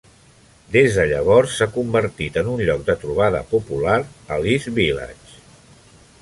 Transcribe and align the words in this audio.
Des 0.75 0.95
de 0.99 1.03
llavors, 1.11 1.51
s"ha 1.57 1.67
convertit 1.75 2.39
en 2.43 2.49
un 2.55 2.63
lloc 2.69 2.81
de 2.87 2.95
trobada 3.05 3.43
popular 3.53 3.99
a 4.01 4.41
l"East 4.41 4.73
Village. 4.81 5.41